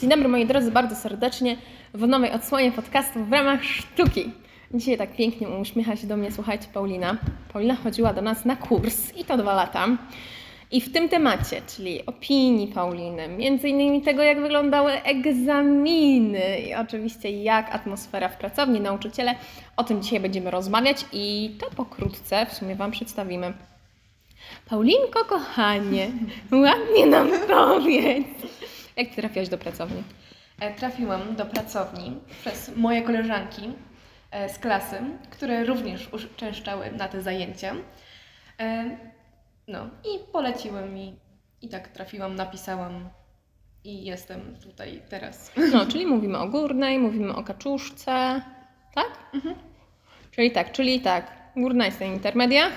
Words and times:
Dzień 0.00 0.10
dobry 0.10 0.28
moi 0.28 0.46
drodzy, 0.46 0.70
bardzo 0.70 0.96
serdecznie 0.96 1.56
w 1.94 2.08
nowej 2.08 2.32
odsłonie 2.32 2.72
podcastu 2.72 3.24
w 3.24 3.32
ramach 3.32 3.64
sztuki. 3.64 4.30
Dzisiaj 4.74 4.98
tak 4.98 5.16
pięknie 5.16 5.48
uśmiecha 5.48 5.96
się 5.96 6.06
do 6.06 6.16
mnie, 6.16 6.32
słuchajcie, 6.32 6.66
Paulina. 6.74 7.16
Paulina 7.52 7.76
chodziła 7.76 8.12
do 8.12 8.22
nas 8.22 8.44
na 8.44 8.56
kurs 8.56 9.16
i 9.16 9.24
to 9.24 9.36
dwa 9.36 9.54
lata. 9.54 9.86
I 10.70 10.80
w 10.80 10.92
tym 10.92 11.08
temacie, 11.08 11.62
czyli 11.76 12.06
opinii 12.06 12.66
Pauliny, 12.66 13.28
między 13.28 13.68
innymi 13.68 14.02
tego, 14.02 14.22
jak 14.22 14.40
wyglądały 14.40 14.92
egzaminy 14.92 16.58
i 16.58 16.74
oczywiście 16.74 17.42
jak 17.42 17.74
atmosfera 17.74 18.28
w 18.28 18.36
pracowni, 18.36 18.80
nauczyciele, 18.80 19.34
o 19.76 19.84
tym 19.84 20.02
dzisiaj 20.02 20.20
będziemy 20.20 20.50
rozmawiać 20.50 21.04
i 21.12 21.56
to 21.60 21.70
pokrótce 21.76 22.46
w 22.46 22.52
sumie 22.52 22.76
Wam 22.76 22.90
przedstawimy. 22.90 23.52
Paulinko, 24.66 25.24
kochanie, 25.24 26.10
ładnie 26.52 27.06
nam 27.06 27.30
powiedz. 27.48 28.79
Jak 29.00 29.08
Ty 29.08 29.16
trafiłaś 29.16 29.48
do 29.48 29.58
pracowni? 29.58 30.02
E, 30.60 30.74
Trafiłam 30.74 31.36
do 31.36 31.46
pracowni 31.46 32.16
przez 32.40 32.76
moje 32.76 33.02
koleżanki 33.02 33.72
e, 34.30 34.48
z 34.48 34.58
klasy, 34.58 35.00
które 35.30 35.64
również 35.64 36.08
uczęszczały 36.12 36.90
na 36.92 37.08
te 37.08 37.22
zajęcia. 37.22 37.74
E, 38.60 38.96
No 39.68 39.86
i 40.04 40.32
poleciły 40.32 40.82
mi 40.86 41.16
i 41.62 41.68
tak 41.68 41.88
trafiłam, 41.88 42.34
napisałam 42.34 43.08
i 43.84 44.04
jestem 44.04 44.56
tutaj 44.62 45.02
teraz. 45.08 45.52
No, 45.72 45.86
czyli 45.86 46.06
mówimy 46.06 46.38
o 46.38 46.48
górnej, 46.48 46.98
mówimy 46.98 47.34
o 47.34 47.42
kaczuszce, 47.42 48.42
tak? 48.94 49.30
Czyli 50.30 50.50
tak, 50.50 50.72
czyli 50.72 51.00
tak, 51.00 51.32
górna 51.56 51.86
jest 51.86 52.00
na 52.00 52.06
intermediach, 52.06 52.72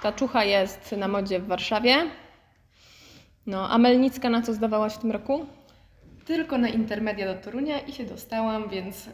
kaczucha 0.00 0.44
jest 0.44 0.92
na 0.92 1.08
modzie 1.08 1.40
w 1.40 1.46
Warszawie. 1.46 1.96
No, 3.46 3.70
a 3.70 3.78
Melnicka 3.78 4.30
na 4.30 4.42
co 4.42 4.54
zdawałaś 4.54 4.92
w 4.92 4.98
tym 4.98 5.10
roku? 5.10 5.46
Tylko 6.24 6.58
na 6.58 6.68
intermedia 6.68 7.34
do 7.34 7.40
Torunia 7.40 7.78
i 7.80 7.92
się 7.92 8.04
dostałam, 8.04 8.68
więc 8.68 9.08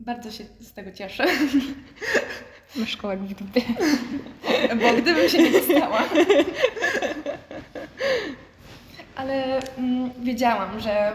bardzo 0.00 0.30
się 0.30 0.44
z 0.60 0.72
tego 0.72 0.92
cieszę, 0.92 1.24
Masz 2.76 2.90
szkołę 2.90 3.16
w 3.16 3.34
dupie. 3.34 3.60
bo 4.80 5.02
gdybym 5.02 5.28
się 5.28 5.42
nie 5.42 5.50
dostała. 5.50 6.02
Ale 9.16 9.60
mm, 9.78 10.10
wiedziałam, 10.22 10.80
że 10.80 11.12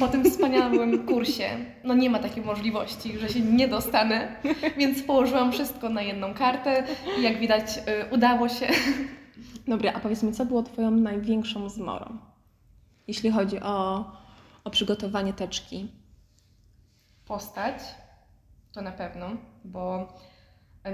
po 0.00 0.08
tym 0.08 0.24
wspaniałym 0.24 1.06
kursie 1.06 1.48
no 1.84 1.94
nie 1.94 2.10
ma 2.10 2.18
takiej 2.18 2.44
możliwości, 2.44 3.18
że 3.18 3.28
się 3.28 3.40
nie 3.40 3.68
dostanę, 3.68 4.36
więc 4.76 5.02
położyłam 5.02 5.52
wszystko 5.52 5.88
na 5.88 6.02
jedną 6.02 6.34
kartę 6.34 6.84
i 7.18 7.22
jak 7.22 7.38
widać 7.38 7.78
y, 7.78 8.14
udało 8.14 8.48
się. 8.48 8.66
Dobra, 9.68 9.92
a 9.92 10.00
powiedz 10.00 10.22
mi, 10.22 10.32
co 10.32 10.44
było 10.44 10.62
Twoją 10.62 10.90
największą 10.90 11.68
zmorą, 11.68 12.18
jeśli 13.08 13.30
chodzi 13.30 13.60
o, 13.60 14.04
o 14.64 14.70
przygotowanie 14.70 15.32
teczki? 15.32 15.88
Postać 17.24 17.74
to 18.72 18.82
na 18.82 18.92
pewno, 18.92 19.26
bo 19.64 20.08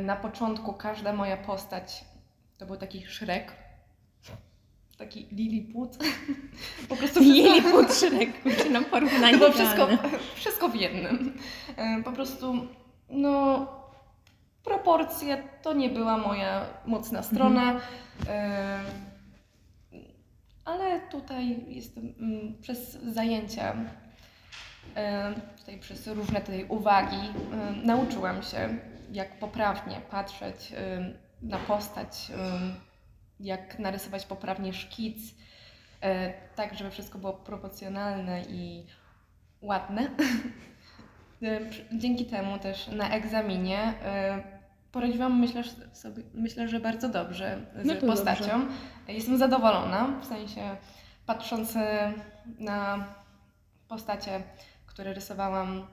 na 0.02 0.16
początku 0.16 0.72
każda 0.72 1.12
moja 1.12 1.36
postać 1.36 2.04
to 2.58 2.66
był 2.66 2.76
taki 2.76 3.06
Shrek, 3.06 3.52
taki 4.98 5.26
Lilliput. 5.32 5.96
Po 6.88 6.96
prostu 6.96 7.20
wszystko- 7.20 7.42
Lilliput, 7.42 7.94
Szrek, 7.94 8.42
kurczę, 8.42 8.70
nam 8.70 8.84
porównanie 8.84 9.32
To 9.32 9.38
było 9.38 9.52
wszystko, 9.52 9.88
idealne. 9.90 10.18
wszystko 10.34 10.68
w 10.68 10.74
jednym. 10.74 11.36
E, 11.76 12.02
Po 12.02 12.12
prostu, 12.12 12.54
no, 13.10 13.66
proporcje 14.64 15.42
to 15.62 15.72
nie 15.72 15.90
była 15.90 16.18
moja 16.18 16.66
mocna 16.86 17.22
strona. 17.22 17.80
E, 18.28 18.80
Ale 20.64 21.00
tutaj 21.00 21.64
jestem 21.68 22.14
mm, 22.18 22.54
przez 22.60 22.92
zajęcia, 23.02 23.76
e, 24.96 25.34
tutaj 25.58 25.78
przez 25.78 26.06
różne 26.06 26.40
tutaj 26.40 26.64
uwagi, 26.68 27.16
e, 27.16 27.86
nauczyłam 27.86 28.42
się, 28.42 28.78
jak 29.12 29.38
poprawnie 29.38 30.00
patrzeć 30.10 30.72
na 31.42 31.58
postać, 31.58 32.32
jak 33.40 33.78
narysować 33.78 34.26
poprawnie 34.26 34.72
szkic, 34.72 35.34
tak 36.56 36.74
żeby 36.74 36.90
wszystko 36.90 37.18
było 37.18 37.32
proporcjonalne 37.32 38.42
i 38.42 38.86
ładne. 39.60 40.10
Dzięki 42.00 42.26
temu 42.26 42.58
też 42.58 42.88
na 42.88 43.10
egzaminie 43.10 43.94
poradziłam, 44.94 45.40
myślę, 45.40 45.64
że 45.64 45.70
sobie, 45.92 46.22
myślę, 46.34 46.68
że 46.68 46.80
bardzo 46.80 47.08
dobrze 47.08 47.58
z 47.82 47.86
No 47.86 47.94
postacią. 47.94 48.66
Jestem 49.08 49.38
zadowolona, 49.38 50.20
w 50.22 50.26
sensie 50.26 50.76
patrząc 51.26 51.76
e, 51.76 52.12
na 52.58 53.06
postacie, 53.88 54.42
które 54.86 55.14
rysowałam 55.14 55.86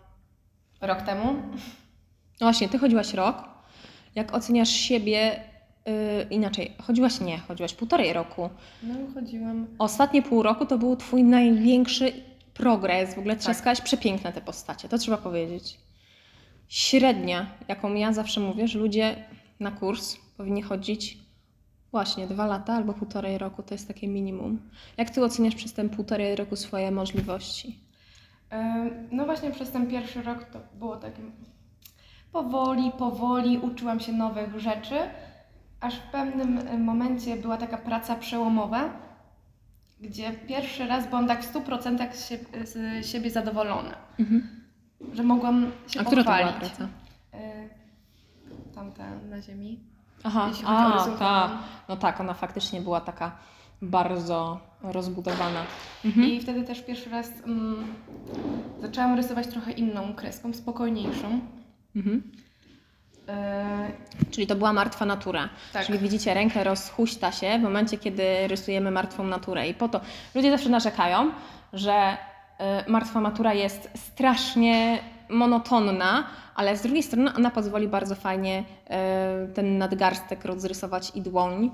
rok 0.81 1.01
temu. 1.01 1.33
No 2.41 2.47
właśnie, 2.47 2.69
Ty 2.69 2.77
chodziłaś 2.79 3.13
rok. 3.13 3.43
Jak 4.15 4.33
oceniasz 4.33 4.69
siebie 4.69 5.43
yy, 5.85 5.93
inaczej? 6.29 6.75
Chodziłaś 6.81 7.21
nie, 7.21 7.37
chodziłaś 7.37 7.73
półtorej 7.73 8.13
roku. 8.13 8.49
No, 8.83 8.95
chodziłam. 9.13 9.67
Ostatnie 9.79 10.21
pół 10.21 10.43
roku 10.43 10.65
to 10.65 10.77
był 10.77 10.95
Twój 10.95 11.23
największy 11.23 12.13
progres. 12.53 13.15
W 13.15 13.19
ogóle 13.19 13.35
trzaskałaś 13.35 13.81
przepiękne 13.81 14.33
te 14.33 14.41
postacie, 14.41 14.89
to 14.89 14.97
trzeba 14.97 15.17
powiedzieć. 15.17 15.77
Średnia, 16.75 17.45
jaką 17.67 17.93
ja 17.93 18.13
zawsze 18.13 18.39
mówię, 18.41 18.67
że 18.67 18.79
ludzie 18.79 19.15
na 19.59 19.71
kurs 19.71 20.17
powinni 20.37 20.61
chodzić 20.61 21.17
właśnie 21.91 22.27
dwa 22.27 22.45
lata 22.45 22.73
albo 22.73 22.93
półtorej 22.93 23.37
roku, 23.37 23.63
to 23.63 23.73
jest 23.73 23.87
takie 23.87 24.07
minimum. 24.07 24.69
Jak 24.97 25.09
Ty 25.09 25.23
oceniasz 25.23 25.55
przez 25.55 25.73
ten 25.73 25.89
półtorej 25.89 26.35
roku 26.35 26.55
swoje 26.55 26.91
możliwości? 26.91 27.79
E, 28.51 28.89
No 29.11 29.25
właśnie 29.25 29.51
przez 29.51 29.71
ten 29.71 29.87
pierwszy 29.87 30.21
rok 30.21 30.43
to 30.43 30.59
było 30.79 30.97
takie 30.97 31.21
powoli, 32.31 32.91
powoli 32.97 33.57
uczyłam 33.57 33.99
się 33.99 34.11
nowych 34.13 34.59
rzeczy, 34.59 34.95
aż 35.79 35.95
w 35.95 36.11
pewnym 36.11 36.57
e, 36.57 36.77
momencie 36.77 37.35
była 37.37 37.57
taka 37.57 37.77
praca 37.77 38.15
przełomowa, 38.15 38.89
gdzie 40.01 40.31
pierwszy 40.47 40.87
raz 40.87 41.07
byłam 41.07 41.27
tak 41.27 41.43
w 41.45 41.53
100% 41.53 42.13
z, 42.13 42.29
sie- 42.29 42.65
z 42.67 43.05
siebie 43.11 43.29
zadowolona, 43.29 43.95
że 45.13 45.23
mogłam 45.23 45.71
się 45.87 45.99
A 45.99 46.03
która 46.03 46.23
to 46.23 46.29
pochwalić. 46.29 46.55
była 46.57 46.69
praca? 46.69 46.87
Tamta 48.75 49.03
na 49.29 49.41
ziemi. 49.41 49.79
Aha, 50.23 50.45
Jeśli 50.49 50.63
chodzi 50.65 51.09
o 51.09 51.13
a, 51.15 51.17
ta. 51.17 51.57
No 51.89 51.97
tak, 51.97 52.19
ona 52.21 52.33
faktycznie 52.33 52.81
była 52.81 53.01
taka 53.01 53.31
bardzo 53.81 54.59
rozbudowana. 54.83 55.63
I 56.03 56.39
wtedy 56.41 56.63
też 56.63 56.81
pierwszy 56.85 57.09
raz 57.09 57.31
mm, 57.47 57.83
zaczęłam 58.81 59.15
rysować 59.15 59.47
trochę 59.47 59.71
inną 59.71 60.13
kreską, 60.13 60.53
spokojniejszą. 60.53 61.39
Mhm. 61.95 62.31
E, 63.27 63.91
Czyli 64.31 64.47
to 64.47 64.55
była 64.55 64.73
martwa 64.73 65.05
natura. 65.05 65.49
Tak. 65.73 65.85
Czyli 65.85 65.99
widzicie, 65.99 66.33
rękę 66.33 66.63
rozhuśta 66.63 67.31
się 67.31 67.59
w 67.59 67.61
momencie, 67.61 67.97
kiedy 67.97 68.47
rysujemy 68.47 68.91
martwą 68.91 69.23
naturę. 69.23 69.67
I 69.69 69.73
po 69.73 69.89
to 69.89 70.01
ludzie 70.35 70.51
zawsze 70.51 70.69
narzekają, 70.69 71.31
że 71.73 71.93
y, 72.13 72.30
martwa 72.87 73.21
natura 73.21 73.53
jest 73.53 73.89
strasznie 73.95 74.99
monotonna, 75.29 76.27
ale 76.55 76.77
z 76.77 76.81
drugiej 76.81 77.03
strony 77.03 77.33
ona 77.35 77.51
pozwoli 77.51 77.87
bardzo 77.87 78.15
fajnie 78.15 78.63
y, 79.49 79.53
ten 79.53 79.77
nadgarstek 79.77 80.45
rozrysować 80.45 81.11
i 81.15 81.21
dłoń. 81.21 81.71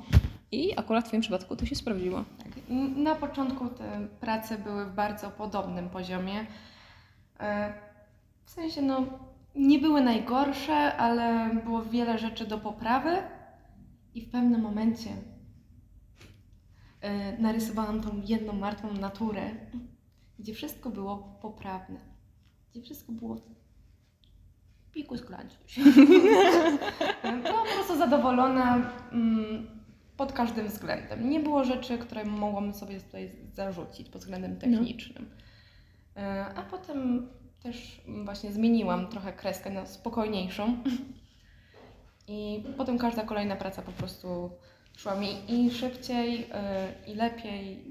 I 0.52 0.80
akurat 0.80 1.06
w 1.06 1.08
Twoim 1.08 1.22
przypadku 1.22 1.56
to 1.56 1.66
się 1.66 1.76
sprawdziło. 1.76 2.24
Tak. 2.38 2.48
Na 2.96 3.16
początku 3.16 3.68
te 3.70 4.08
prace 4.20 4.58
były 4.58 4.86
w 4.86 4.94
bardzo 4.94 5.30
podobnym 5.30 5.90
poziomie. 5.90 6.46
E, 7.40 7.74
W 8.46 8.50
sensie, 8.50 8.82
no, 8.82 9.04
nie 9.56 9.80
były 9.80 10.02
najgorsze, 10.02 10.96
ale 10.96 11.50
było 11.64 11.84
wiele 11.84 12.18
rzeczy 12.18 12.46
do 12.48 12.58
poprawy. 12.58 13.18
I 14.16 14.22
w 14.22 14.30
pewnym 14.32 14.62
momencie 14.62 15.10
e, 17.02 17.38
narysowałam 17.42 18.02
tą 18.02 18.22
jedną 18.26 18.54
martwą 18.54 18.94
naturę, 18.94 19.42
gdzie 20.40 20.54
wszystko 20.54 20.90
było 20.90 21.38
poprawne. 21.42 22.00
Gdzie 22.72 22.82
wszystko 22.82 23.12
było 23.12 23.38
piku 24.92 25.18
z. 25.18 25.22
Byłam 27.44 27.68
po 27.68 27.74
prostu 27.76 27.98
zadowolona 27.98 28.92
mm, 29.12 29.68
pod 30.18 30.34
każdym 30.34 30.68
względem. 30.68 31.30
Nie 31.30 31.40
było 31.40 31.64
rzeczy, 31.64 31.98
które 31.98 32.26
mogłam 32.26 32.74
sobie 32.74 33.00
tutaj 33.00 33.32
zarzucić 33.54 34.10
pod 34.10 34.22
względem 34.22 34.60
technicznym. 34.60 35.30
E, 36.16 36.46
A 36.56 36.64
potem 36.64 37.30
też 37.64 38.02
właśnie 38.26 38.52
zmieniłam 38.52 39.08
trochę 39.08 39.34
kreskę 39.34 39.70
na 39.70 39.86
spokojniejszą. 39.86 40.78
I 42.28 42.64
potem 42.78 42.98
każda 42.98 43.24
kolejna 43.24 43.56
praca 43.56 43.82
po 43.82 43.92
prostu 43.92 44.52
szła 44.98 45.16
mi 45.16 45.30
i 45.48 45.72
szybciej, 45.72 46.48
e, 46.52 46.88
i 47.08 47.16
lepiej. 47.16 47.84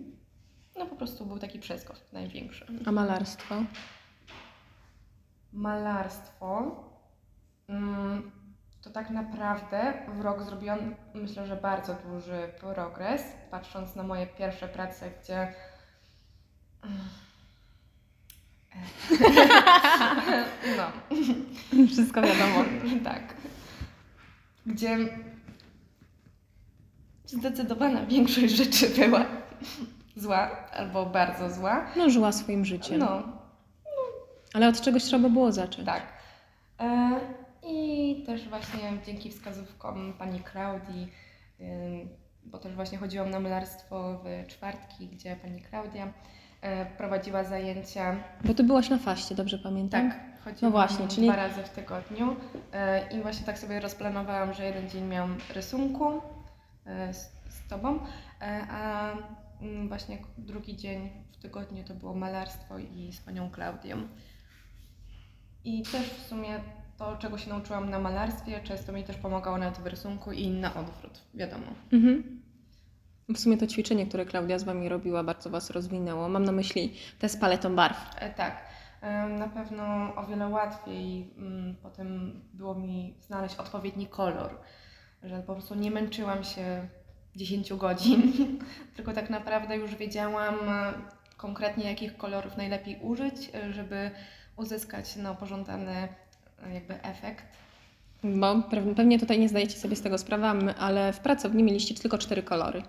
No 0.79 0.87
po 0.87 0.97
prostu 0.97 1.27
był 1.27 1.39
taki 1.39 1.59
przeskok 1.59 1.97
największy. 2.13 2.67
A 2.87 2.93
malarstwo? 2.93 3.55
Malarstwo. 5.53 6.85
Mm, 7.69 8.31
to 8.83 8.91
tak 8.91 9.11
naprawdę 9.11 9.93
w 10.09 10.21
rok 10.21 10.43
zrobiłam, 10.43 10.95
myślę, 11.15 11.47
że 11.47 11.57
bardzo 11.57 11.95
duży 11.95 12.49
progres, 12.61 13.23
patrząc 13.51 13.97
na 13.97 14.03
moje 14.03 14.27
pierwsze 14.27 14.69
prace, 14.69 15.11
gdzie 15.11 15.55
No, 20.77 21.87
Wszystko 21.87 22.23
wiadomo. 22.23 22.65
tak. 23.11 23.35
Gdzie 24.67 24.99
zdecydowana 27.27 28.07
większość 28.07 28.55
rzeczy 28.55 28.89
była 28.89 29.27
zła 30.17 30.51
albo 30.73 31.07
bardzo 31.07 31.51
zła. 31.51 31.87
No, 31.97 32.11
żyła 32.11 32.33
swoim 32.33 32.65
życiem. 32.65 32.99
No, 32.99 33.23
Ale 34.55 34.69
od 34.69 34.81
czegoś 34.81 35.05
trzeba 35.05 35.29
było 35.29 35.53
zacząć. 35.53 35.87
tak. 35.87 36.03
E, 36.81 37.21
I 37.63 38.23
też 38.27 38.49
właśnie 38.49 38.81
dzięki 39.07 39.31
wskazówkom 39.31 40.13
pani 40.19 40.41
Klaudii, 40.41 41.13
ym, 41.61 42.09
bo 42.45 42.59
też 42.59 42.75
właśnie 42.75 42.99
chodziłam 42.99 43.31
na 43.31 43.41
malarstwo 43.41 44.21
w 44.25 44.47
czwartki, 44.47 45.09
gdzie 45.09 45.37
pani 45.37 45.61
Klaudia 45.63 46.13
e, 46.61 46.87
prowadziła 46.87 47.45
zajęcia 47.45 48.17
Bo 48.45 48.55
ty 48.55 48.65
byłaś 48.65 48.91
na 48.91 48.99
faście, 48.99 49.35
dobrze 49.35 49.59
pamiętam? 49.59 50.11
Tak, 50.11 50.21
chodziłam 50.45 50.57
No 50.63 50.71
właśnie, 50.71 51.09
czyli- 51.09 51.27
dwa 51.29 51.37
razy 51.37 51.63
w 51.63 51.69
tygodniu 51.69 52.37
e, 52.73 53.09
i 53.13 53.23
właśnie 53.23 53.47
tak 53.47 53.59
sobie 53.59 53.81
rozplanowałam, 53.81 54.55
że 54.55 54.65
jeden 54.65 54.91
dzień 54.91 55.05
miałam 55.05 55.37
rysunku 55.55 56.21
e, 56.87 57.15
z, 57.15 57.33
z 57.49 57.69
Tobą, 57.69 57.99
a 58.71 59.11
właśnie 59.89 60.19
drugi 60.39 60.77
dzień 60.77 61.11
w 61.33 61.37
tygodniu 61.37 61.85
to 61.85 61.95
było 61.95 62.15
malarstwo 62.15 62.79
i 62.79 63.13
z 63.13 63.21
Panią 63.21 63.51
Klaudią. 63.51 63.97
I 65.65 65.83
też 65.83 66.11
w 66.11 66.27
sumie 66.27 66.61
to, 66.97 67.17
czego 67.17 67.39
się 67.39 67.51
nauczyłam 67.51 67.91
na 67.91 67.99
malarstwie, 67.99 68.61
często 68.65 68.93
mi 68.93 69.05
też 69.05 69.17
pomagało 69.17 69.59
nawet 69.59 69.79
w 69.79 69.87
rysunku 69.87 70.33
i 70.33 70.51
na 70.51 70.75
odwrót, 70.75 71.23
wiadomo. 71.35 71.67
Mhm. 71.93 72.43
W 73.29 73.39
sumie 73.39 73.57
to 73.57 73.67
ćwiczenie, 73.67 74.07
które 74.07 74.25
Klaudia 74.27 74.59
z 74.59 74.65
Wami 74.65 74.89
robiła, 74.89 75.25
bardzo 75.25 75.51
Was 75.51 75.71
rozwinęło. 75.71 76.29
Mam 76.29 76.45
na 76.45 76.53
myśli 76.53 76.95
te 77.19 77.29
z 77.29 77.37
paletą 77.37 77.77
barw. 77.77 78.11
E, 78.19 78.31
Tak. 78.35 78.65
E, 79.01 79.29
Na 79.29 79.49
pewno 79.49 80.15
o 80.17 80.27
wiele 80.27 80.49
łatwiej 80.49 81.35
mm, 81.39 81.77
potem 81.83 82.41
było 82.55 82.75
mi 82.75 83.15
znaleźć 83.21 83.57
odpowiedni 83.57 84.07
kolor, 84.07 84.59
że 85.23 85.43
po 85.43 85.53
prostu 85.53 85.75
nie 85.75 85.91
męczyłam 85.91 86.45
się 86.45 86.89
10 87.37 87.73
godzin, 87.75 88.33
tylko 88.97 89.13
tak 89.13 89.31
naprawdę 89.31 89.77
już 89.77 89.95
wiedziałam 89.95 90.55
e, 90.55 90.93
konkretnie 91.37 91.85
jakich 91.91 92.17
kolorów 92.17 92.57
najlepiej 92.57 92.99
użyć, 93.03 93.35
e, 93.55 93.73
żeby 93.73 94.11
uzyskać 94.57 95.17
no, 95.17 95.35
pożądany 95.35 96.09
e, 96.63 96.75
jakby 96.75 97.03
efekt. 97.03 97.45
Bo 98.25 98.47
pe- 98.55 98.95
pewnie 98.95 99.19
tutaj 99.19 99.39
nie 99.39 99.49
zdajecie 99.49 99.79
sobie 99.79 99.97
z 99.97 100.03
tego 100.03 100.19
sprawy, 100.19 100.75
ale 100.79 101.13
w 101.13 101.21
pracowni 101.21 101.63
mieliście 101.63 101.95
tylko 101.95 102.19
cztery 102.19 102.43
kolory. 102.43 102.83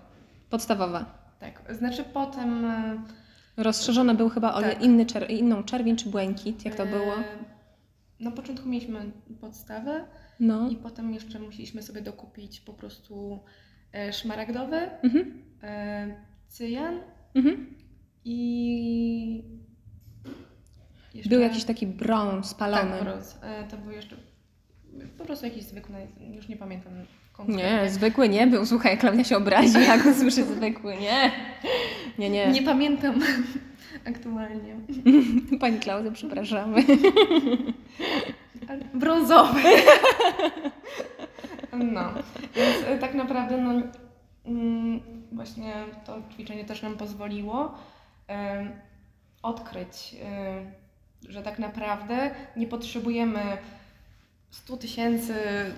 Podstawowe. 0.50 1.04
Tak, 1.40 1.62
znaczy 1.76 2.04
potem... 2.04 2.66
Rozszerzone 3.56 4.14
był 4.14 4.28
chyba 4.28 4.54
o 4.54 4.60
Tak. 4.60 4.82
inny 4.82 5.06
czer- 5.06 5.30
inną 5.30 5.62
czerwień 5.64 5.96
czy 5.96 6.08
błękit, 6.08 6.64
jak 6.64 6.74
to 6.74 6.86
było? 6.86 7.14
Na 8.20 8.30
początku 8.30 8.68
mieliśmy 8.68 9.12
podstawę, 9.40 10.04
No. 10.40 10.68
I 10.70 10.76
potem 10.76 11.14
jeszcze 11.14 11.38
musieliśmy 11.38 11.82
sobie 11.82 12.02
dokupić 12.02 12.60
po 12.60 12.72
prostu 12.74 13.38
szmaragdowy, 14.12 14.76
Mhm. 15.02 15.42
e, 15.62 16.06
cyjan 16.48 17.00
Mhm. 17.34 17.74
i. 18.24 19.42
Jeszcze... 21.14 21.30
Był 21.30 21.40
jakiś 21.40 21.64
taki 21.64 21.86
brąz 21.86 22.46
spalony. 22.46 22.90
Tak, 22.90 23.02
brąz. 23.04 23.38
E, 23.42 23.64
to 23.70 23.76
był 23.76 23.90
jeszcze. 23.90 24.16
Po 25.18 25.24
prostu 25.24 25.46
jakiś 25.46 25.64
zwykły, 25.64 25.94
już 26.34 26.48
nie 26.48 26.56
pamiętam 26.56 26.92
konkretnie. 27.32 27.64
nie, 27.82 27.90
zwykły 27.90 28.28
nie 28.28 28.46
był. 28.46 28.66
Słuchaj, 28.66 28.98
Klaudia 28.98 29.24
się 29.24 29.36
obrazi, 29.36 29.80
jak 29.88 30.06
usłyszy 30.06 30.44
zwykły. 30.44 30.96
Nie. 30.96 31.32
Nie, 32.18 32.30
nie. 32.30 32.46
Nie 32.52 32.62
pamiętam 32.62 33.20
aktualnie. 34.14 34.76
Pani 35.60 35.78
Klaudia, 35.78 36.10
przepraszamy. 36.10 36.82
Brązowy. 38.94 39.60
No, 41.78 42.12
więc 42.56 42.86
e, 42.86 42.98
tak 42.98 43.14
naprawdę 43.14 43.56
no, 43.56 43.82
mm, 44.44 45.00
właśnie 45.32 45.74
to 46.06 46.18
ćwiczenie 46.32 46.64
też 46.64 46.82
nam 46.82 46.96
pozwoliło 46.96 47.74
odkryć, 49.42 50.16
em, 50.20 50.72
że 51.28 51.42
tak 51.42 51.58
naprawdę 51.58 52.30
nie 52.56 52.66
potrzebujemy 52.66 53.40
100 54.50 54.76
tysięcy 54.76 55.34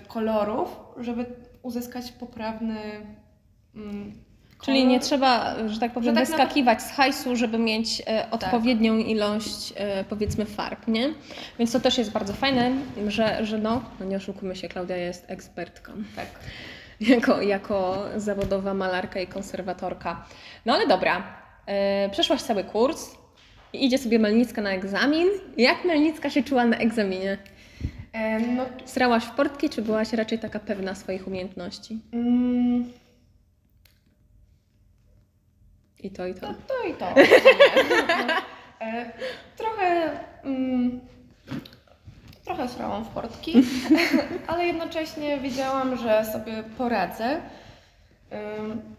kolorów, 0.08 0.76
żeby 0.96 1.26
uzyskać 1.62 2.12
poprawny 2.12 2.80
mm, 3.74 4.12
Czyli 4.62 4.86
nie 4.86 5.00
trzeba, 5.00 5.54
że 5.68 5.80
tak 5.80 5.92
powiem, 5.92 6.14
tak 6.14 6.26
wyskakiwać 6.26 6.82
z 6.82 6.90
hajsu, 6.90 7.36
żeby 7.36 7.58
mieć 7.58 8.02
e, 8.06 8.26
odpowiednią 8.30 8.96
ilość, 8.98 9.72
e, 9.76 10.04
powiedzmy, 10.04 10.44
farb, 10.46 10.88
nie? 10.88 11.14
Więc 11.58 11.72
to 11.72 11.80
też 11.80 11.98
jest 11.98 12.12
bardzo 12.12 12.32
fajne, 12.32 12.70
że, 13.08 13.46
że 13.46 13.58
no, 13.58 13.82
no 14.00 14.06
nie 14.06 14.16
oszukujmy 14.16 14.56
się, 14.56 14.68
Klaudia 14.68 14.96
jest 14.96 15.30
ekspertką. 15.30 15.92
Tak. 16.16 16.26
Jako, 17.00 17.42
jako 17.42 18.04
zawodowa 18.16 18.74
malarka 18.74 19.20
i 19.20 19.26
konserwatorka. 19.26 20.24
No 20.66 20.74
ale 20.74 20.86
dobra, 20.86 21.22
e, 21.66 22.08
przeszłaś 22.08 22.42
cały 22.42 22.64
kurs 22.64 23.10
i 23.72 23.84
idzie 23.86 23.98
sobie 23.98 24.18
Melnicka 24.18 24.62
na 24.62 24.70
egzamin. 24.70 25.28
Jak 25.56 25.84
Melnicka 25.84 26.30
się 26.30 26.42
czuła 26.42 26.64
na 26.64 26.76
egzaminie? 26.76 27.38
E, 28.12 28.40
No, 28.40 28.64
Srałaś 28.84 29.24
w 29.24 29.30
portki, 29.30 29.68
czy 29.70 29.82
byłaś 29.82 30.12
raczej 30.12 30.38
taka 30.38 30.58
pewna 30.58 30.94
swoich 30.94 31.26
umiejętności? 31.26 31.98
mm, 32.12 32.92
I 36.02 36.10
to, 36.10 36.26
i 36.26 36.34
to. 36.34 36.40
To, 36.40 36.54
to 36.68 36.88
i 36.88 36.94
to. 36.94 37.06
E, 38.80 39.12
trochę. 39.56 40.10
Mm, 40.44 41.00
trochę 42.44 42.68
srałam 42.68 43.04
w 43.04 43.08
portki, 43.08 43.62
ale 44.48 44.66
jednocześnie 44.66 45.38
wiedziałam, 45.38 45.96
że 45.96 46.24
sobie 46.32 46.62
poradzę. 46.78 47.40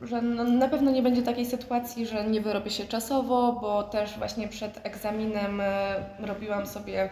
Że 0.02 0.22
no, 0.22 0.44
na 0.44 0.68
pewno 0.68 0.92
nie 0.92 1.02
będzie 1.02 1.22
takiej 1.22 1.46
sytuacji, 1.46 2.06
że 2.06 2.24
nie 2.24 2.42
wyrobię 2.42 2.72
się 2.72 2.86
czasowo, 2.86 3.54
bo 3.62 3.84
też 3.84 4.18
właśnie 4.18 4.48
przed 4.48 4.86
egzaminem 4.86 5.62
e, 5.62 5.96
robiłam 6.20 6.68
sobie 6.68 7.10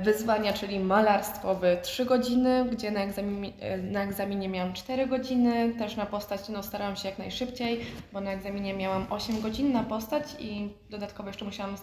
wyzwania, 0.00 0.52
czyli 0.52 0.80
malarstwo 0.80 1.54
w 1.54 1.62
3 1.82 2.04
godziny, 2.04 2.64
gdzie 2.70 2.90
na 2.90 3.00
egzaminie, 3.00 3.52
na 3.82 4.02
egzaminie 4.02 4.48
miałam 4.48 4.72
4 4.72 5.06
godziny, 5.06 5.74
też 5.78 5.96
na 5.96 6.06
postać 6.06 6.48
no, 6.48 6.62
starałam 6.62 6.96
się 6.96 7.08
jak 7.08 7.18
najszybciej, 7.18 7.80
bo 8.12 8.20
na 8.20 8.30
egzaminie 8.32 8.74
miałam 8.74 9.06
8 9.10 9.40
godzin 9.40 9.72
na 9.72 9.82
postać 9.82 10.24
i 10.38 10.74
dodatkowo 10.90 11.28
jeszcze 11.28 11.44
musiałam 11.44 11.74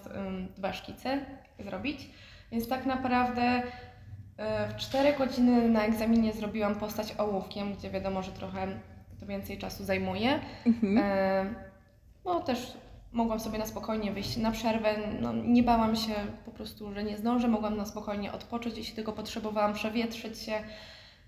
dwa 0.57 0.73
szkice 0.73 1.19
zrobić, 1.59 2.09
więc 2.51 2.67
tak 2.67 2.85
naprawdę 2.85 3.63
y, 3.63 3.63
w 4.69 4.75
4 4.75 5.13
godziny 5.17 5.69
na 5.69 5.85
egzaminie 5.85 6.33
zrobiłam 6.33 6.75
postać 6.75 7.15
ołówkiem, 7.17 7.73
gdzie 7.73 7.89
wiadomo, 7.89 8.23
że 8.23 8.31
trochę 8.31 8.67
to 9.19 9.25
więcej 9.25 9.57
czasu 9.57 9.83
zajmuje. 9.83 10.39
Mhm. 10.65 10.97
E, 10.97 11.45
No 12.25 12.39
też 12.39 12.73
mogłam 13.15 13.39
sobie 13.39 13.57
na 13.57 13.65
spokojnie 13.65 14.11
wyjść 14.11 14.37
na 14.37 14.51
przerwę. 14.51 14.95
No, 15.21 15.33
nie 15.33 15.63
bałam 15.63 15.95
się 15.95 16.13
po 16.45 16.51
prostu, 16.51 16.93
że 16.93 17.03
nie 17.03 17.17
zdążę. 17.17 17.47
Mogłam 17.47 17.77
na 17.77 17.85
spokojnie 17.85 18.33
odpocząć, 18.33 18.77
jeśli 18.77 18.95
tylko 18.95 19.13
potrzebowałam, 19.13 19.73
przewietrzyć 19.73 20.39
się, 20.39 20.63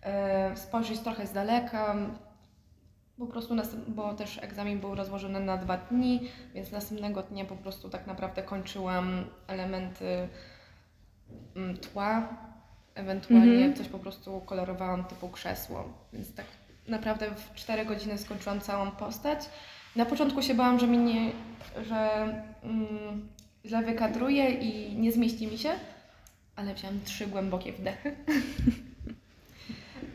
e, 0.01 0.58
spojrzeć 0.58 1.00
trochę 1.00 1.27
z 1.27 1.34
daleka. 1.34 1.96
Po 3.20 3.25
prostu, 3.25 3.56
nas, 3.56 3.75
bo 3.88 4.13
też 4.13 4.38
egzamin 4.44 4.79
był 4.79 4.96
rozłożony 4.96 5.39
na 5.39 5.58
dwa 5.58 5.77
dni, 5.77 6.29
więc 6.53 6.72
następnego 6.72 7.24
dnia 7.24 7.46
po 7.46 7.56
prostu 7.56 7.89
tak 7.89 8.08
naprawdę 8.08 8.44
kończyłam 8.44 9.25
elementy 9.48 10.27
mm, 11.56 11.77
tła, 11.77 12.27
ewentualnie 12.96 13.53
Mhm. 13.53 13.75
coś 13.75 13.88
po 13.88 14.00
prostu 14.00 14.41
kolorowałam 14.41 15.03
typu 15.06 15.29
krzesło. 15.29 15.84
Więc 16.13 16.36
tak 16.36 16.46
naprawdę 16.88 17.32
w 17.36 17.56
4 17.56 17.86
godziny 17.86 18.17
skończyłam 18.17 18.62
całą 18.62 18.91
postać. 18.91 19.39
Na 19.96 20.06
początku 20.06 20.41
się 20.41 20.53
bałam, 20.53 20.79
że 20.79 20.88
mi 20.88 20.98
nie, 20.98 21.32
że 21.89 22.10
mm, 22.63 23.27
źle 23.65 23.84
wykadruję 23.84 24.50
i 24.50 24.96
nie 24.96 25.12
zmieści 25.12 25.48
mi 25.48 25.58
się, 25.58 25.70
ale 26.56 26.74
wziąłam 26.74 27.00
trzy 27.06 27.27
głębokie 27.27 27.74
wdechy. 27.74 28.15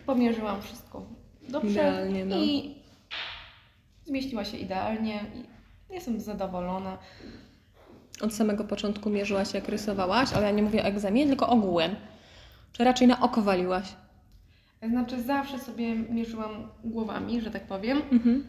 Pomierzyłam 0.07 0.63
wszystko 0.63 1.07
dobrze 1.49 1.71
Idealnie, 1.71 2.25
no. 2.25 2.37
i 2.37 2.75
zmieściła 4.05 4.45
się 4.45 4.57
idealnie 4.57 5.21
i 5.35 5.45
jestem 5.95 6.21
zadowolona. 6.21 6.99
Od 8.21 8.35
samego 8.35 8.65
początku 8.65 9.11
mierzyłaś, 9.11 9.55
jak 9.55 9.69
rysowałaś, 9.69 10.33
ale 10.33 10.47
ja 10.47 10.51
nie 10.51 10.63
mówię 10.63 10.83
o 10.83 10.87
egzaminie, 10.87 11.27
tylko 11.27 11.49
ogółem. 11.49 11.97
Czy 12.73 12.85
raczej 12.85 13.09
na 13.09 13.21
oko 13.21 13.43
waliłaś? 13.43 13.89
Znaczy 14.89 15.23
zawsze 15.23 15.59
sobie 15.59 15.95
mierzyłam 15.95 16.69
głowami, 16.85 17.41
że 17.41 17.51
tak 17.51 17.67
powiem, 17.67 18.03
Mhm. 18.13 18.45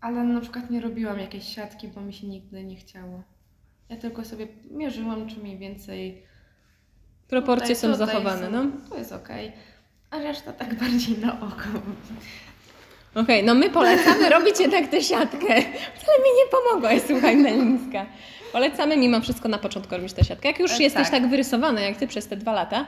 Ale 0.00 0.24
na 0.24 0.40
przykład 0.40 0.70
nie 0.70 0.80
robiłam 0.80 1.18
jakiejś 1.18 1.44
siatki, 1.54 1.88
bo 1.88 2.00
mi 2.00 2.12
się 2.12 2.26
nigdy 2.26 2.64
nie 2.64 2.76
chciało. 2.76 3.22
Ja 3.88 3.96
tylko 3.96 4.24
sobie 4.24 4.46
mierzyłam, 4.70 5.28
czy 5.28 5.36
mniej 5.40 5.58
więcej 5.58 6.22
Proporcje 7.28 7.74
Tutaj- 7.76 7.76
są 7.76 7.92
tutaj 7.92 8.06
zachowane, 8.06 8.46
są- 8.46 8.52
no. 8.52 8.64
To 8.90 8.98
jest 8.98 9.12
okej. 9.12 9.52
A 10.10 10.18
reszta 10.18 10.52
tak 10.52 10.74
bardziej 10.74 11.18
na 11.18 11.40
oko. 11.40 11.64
Okej, 13.14 13.44
no 13.44 13.54
my 13.54 13.70
polecamy 13.70 14.28
robić 14.38 14.60
jednak 14.60 14.88
tę 14.88 15.02
siatkę. 15.02 15.46
Wcale 15.94 16.18
mi 16.18 16.30
nie 16.38 16.46
pomogłaś, 16.50 17.02
słuchaj, 17.06 17.36
Melińska. 17.36 18.06
Polecamy 18.52 18.96
mimo 18.96 19.20
wszystko 19.20 19.48
na 19.48 19.58
początku 19.58 19.94
robić 19.96 20.12
tę 20.12 20.24
siatkę. 20.24 20.48
Jak 20.48 20.58
już 20.58 20.70
E, 20.72 20.82
jesteś 20.82 21.10
tak. 21.10 21.20
tak 21.20 21.30
wyrysowana 21.30 21.80
jak 21.80 21.96
Ty 21.96 22.06
przez 22.06 22.28
te 22.28 22.36
dwa 22.36 22.52
lata, 22.52 22.86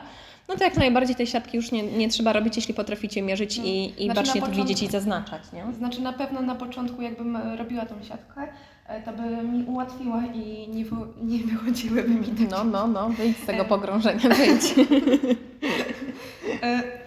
no 0.49 0.57
to 0.57 0.65
jak 0.65 0.77
najbardziej 0.77 1.17
tej 1.17 1.27
siatki 1.27 1.57
już 1.57 1.73
nie, 1.73 1.83
nie 1.83 2.09
trzeba 2.09 2.33
robić, 2.33 2.57
jeśli 2.57 2.75
potraficie 2.75 3.23
mierzyć 3.23 3.59
i, 3.59 3.85
i 4.03 4.05
Znaczy, 4.05 4.21
bacznie 4.21 4.41
to 4.41 4.47
początku- 4.47 4.63
widzieć 4.69 4.83
i 4.83 4.89
zaznaczać, 4.89 5.43
nie? 5.53 5.65
Znaczy 5.75 6.03
na 6.03 6.13
pewno 6.13 6.43
na 6.43 6.55
początku 6.55 7.03
jakbym 7.03 7.37
e, 7.37 7.57
robiła 7.57 7.87
tą 7.87 8.03
siatkę, 8.03 8.49
e, 8.87 9.03
to 9.03 9.13
by 9.13 9.23
mi 9.43 9.65
ułatwiła 9.65 10.23
i 10.35 10.69
nie, 10.69 10.85
wy, 10.85 10.97
nie 11.23 11.39
wychodziłyby 11.39 12.09
mi 12.09 12.27
te 12.27 12.43
No, 12.51 12.65
no, 12.65 12.87
no, 12.87 13.09
wyjdź 13.09 13.37
z 13.37 13.47
tego 13.47 13.63
E. 13.63 13.65
pogrążenia, 13.65 14.29
wyjdź. 14.29 14.75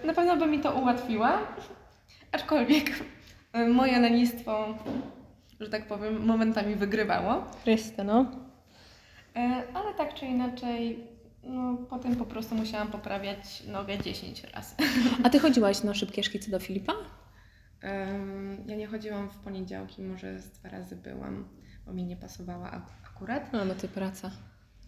Na 0.04 0.14
pewno 0.14 0.36
by 0.36 0.46
mi 0.46 0.60
to 0.60 0.72
ułatwiła, 0.72 1.38
aczkolwiek 2.32 2.90
moje 3.74 3.98
lenistwo, 4.00 4.74
że 5.60 5.70
tak 5.70 5.88
powiem, 5.88 6.26
momentami 6.26 6.74
wygrywało. 6.74 7.44
Chryste, 7.62 8.04
no. 8.04 8.26
Ale 9.74 9.94
tak 9.96 10.14
czy 10.14 10.26
inaczej, 10.26 11.04
no, 11.46 11.76
potem 11.90 12.16
po 12.16 12.24
prostu 12.26 12.54
musiałam 12.54 12.88
poprawiać 12.88 13.62
nogę 13.66 13.98
10 13.98 14.44
razy. 14.54 14.74
A 15.24 15.30
Ty 15.30 15.38
chodziłaś 15.38 15.82
na 15.82 15.94
szybkie 15.94 16.22
szkice 16.22 16.50
do 16.50 16.58
Filipa? 16.60 16.92
Em, 17.82 18.64
Ja 18.66 18.76
nie 18.76 18.86
chodziłam 18.86 19.28
w 19.28 19.36
poniedziałki, 19.36 20.02
może 20.02 20.40
z 20.40 20.50
dwa 20.50 20.68
razy 20.68 20.96
byłam, 20.96 21.48
bo 21.86 21.92
mi 21.92 22.04
nie 22.04 22.16
pasowała 22.16 22.70
ak- 22.70 23.10
akurat. 23.14 23.52
No, 23.52 23.64
no 23.64 23.74
Ty 23.74 23.88
praca. 23.88 24.30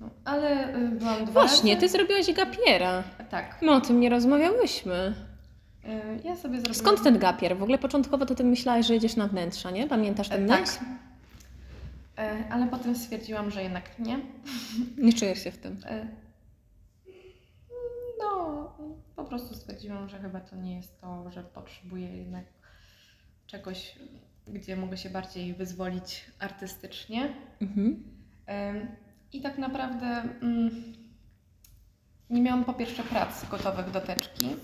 No, 0.00 0.10
ale 0.24 0.74
y, 0.76 0.88
byłam 0.88 1.24
dwa 1.24 1.32
Właśnie, 1.32 1.76
Ty 1.76 1.82
razy. 1.82 1.92
zrobiłaś 1.92 2.32
gapiera. 2.32 3.02
Tak. 3.30 3.58
No, 3.62 3.72
o 3.72 3.80
tym 3.80 4.00
nie 4.00 4.10
rozmawiałyśmy. 4.10 5.14
Y, 5.84 5.88
Ja 6.24 6.36
sobie 6.36 6.54
zrobiłam... 6.54 6.74
Skąd 6.74 7.02
ten 7.02 7.18
gapier? 7.18 7.56
W 7.58 7.62
ogóle 7.62 7.78
początkowo 7.78 8.26
to 8.26 8.34
Ty 8.34 8.44
myślałaś, 8.44 8.86
że 8.86 8.94
jedziesz 8.94 9.16
na 9.16 9.28
wnętrza, 9.28 9.70
nie? 9.70 9.86
Pamiętasz 9.86 10.28
ten 10.28 10.44
E, 10.44 10.48
tak. 10.48 10.66
E, 12.18 12.44
Ale 12.50 12.66
potem 12.66 12.96
stwierdziłam, 12.96 13.50
że 13.50 13.62
jednak 13.62 13.98
nie. 13.98 14.18
Nie 14.98 15.12
czujesz 15.12 15.44
się 15.44 15.50
w 15.50 15.58
tym. 15.58 15.76
Po 19.16 19.24
prostu 19.24 19.54
stwierdziłam, 19.54 20.08
że 20.08 20.18
chyba 20.18 20.40
to 20.40 20.56
nie 20.56 20.76
jest 20.76 21.00
to, 21.00 21.30
że 21.30 21.42
potrzebuję 21.42 22.16
jednak 22.16 22.44
czegoś, 23.46 23.98
gdzie 24.46 24.76
mogę 24.76 24.96
się 24.96 25.10
bardziej 25.10 25.54
wyzwolić 25.54 26.24
artystycznie. 26.38 27.34
Mhm. 27.60 28.04
I 29.32 29.40
tak 29.42 29.58
naprawdę 29.58 30.06
mm, 30.06 30.70
nie 32.30 32.42
miałam 32.42 32.64
po 32.64 32.74
pierwsze 32.74 33.02
prac 33.02 33.48
gotowych 33.48 33.90
do 33.90 34.00
teczki, 34.00 34.56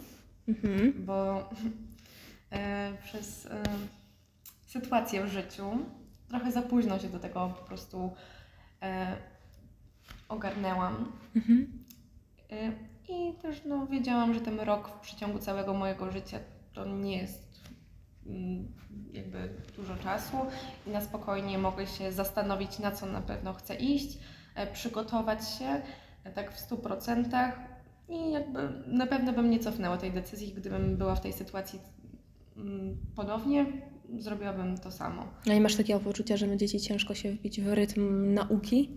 Mhm. 0.48 1.04
bo 1.04 1.50
e, 2.50 2.92
przez 3.04 3.46
e, 3.46 3.62
sytuację 4.66 5.24
w 5.24 5.28
życiu 5.28 5.78
trochę 6.28 6.52
za 6.52 6.62
późno 6.62 6.98
się 6.98 7.08
do 7.08 7.18
tego 7.18 7.54
po 7.58 7.64
prostu 7.64 8.12
e, 8.82 9.16
ogarnęłam. 10.28 11.12
Mhm. 11.36 11.84
I 13.08 13.34
też 13.42 13.62
no, 13.64 13.86
wiedziałam, 13.86 14.34
że 14.34 14.40
ten 14.40 14.60
rok 14.60 14.88
w 14.88 15.00
przeciągu 15.00 15.38
całego 15.38 15.74
mojego 15.74 16.10
życia 16.10 16.38
to 16.72 16.86
nie 16.86 17.16
jest 17.16 17.60
mm, 18.26 18.72
jakby 19.12 19.48
dużo 19.76 19.96
czasu 19.96 20.36
i 20.86 20.90
na 20.90 21.00
spokojnie 21.00 21.58
mogę 21.58 21.86
się 21.86 22.12
zastanowić, 22.12 22.78
na 22.78 22.90
co 22.90 23.06
na 23.06 23.22
pewno 23.22 23.52
chcę 23.52 23.74
iść, 23.74 24.18
e, 24.54 24.66
przygotować 24.66 25.58
się 25.58 25.82
e, 26.24 26.32
tak 26.32 26.52
w 26.52 26.70
100% 26.70 27.52
i 28.08 28.30
jakby 28.30 28.82
na 28.86 29.06
pewno 29.06 29.32
bym 29.32 29.50
nie 29.50 29.58
cofnęła 29.58 29.96
tej 29.96 30.12
decyzji, 30.12 30.54
gdybym 30.54 30.96
była 30.96 31.14
w 31.14 31.20
tej 31.20 31.32
sytuacji 31.32 31.80
mm, 32.56 32.96
ponownie, 33.16 33.66
zrobiłabym 34.18 34.78
to 34.78 34.90
samo. 34.90 35.26
A 35.46 35.54
nie 35.54 35.60
masz 35.60 35.76
takiego 35.76 36.00
poczucia, 36.00 36.36
że 36.36 36.46
będzie 36.46 36.68
Ci 36.68 36.80
ciężko 36.80 37.14
się 37.14 37.32
wbić 37.32 37.60
w 37.60 37.72
rytm 37.72 38.34
nauki? 38.34 38.90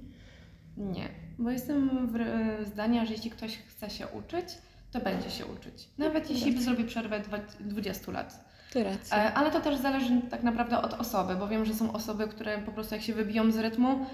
Nie, 0.77 1.26
bo 1.39 1.49
jestem 1.49 2.09
e, 2.19 2.65
zdania, 2.65 3.05
że 3.05 3.13
jeśli 3.13 3.29
ktoś 3.29 3.57
chce 3.57 3.89
się 3.89 4.07
uczyć, 4.07 4.45
to 4.91 4.99
będzie 4.99 5.29
się 5.31 5.45
uczyć. 5.45 5.89
Nawet 5.97 6.29
jeśli 6.29 6.51
Racja. 6.51 6.65
zrobi 6.65 6.83
przerwę 6.83 7.19
dwa- 7.19 7.39
20 7.59 8.11
lat. 8.11 8.45
Ty 8.71 8.83
racja. 8.83 9.33
Ale 9.33 9.51
to 9.51 9.59
też 9.61 9.75
zależy 9.75 10.21
tak 10.29 10.43
naprawdę 10.43 10.81
od 10.81 10.93
osoby, 10.93 11.35
bo 11.35 11.47
wiem, 11.47 11.65
że 11.65 11.73
są 11.73 11.91
osoby, 11.93 12.27
które 12.27 12.57
po 12.57 12.71
prostu 12.71 12.95
jak 12.95 13.03
się 13.03 13.13
wybiją 13.13 13.51
z 13.51 13.57
rytmu, 13.57 14.05